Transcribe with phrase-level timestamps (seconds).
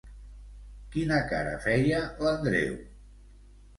[0.95, 2.77] Quina cara feia l'Andreu?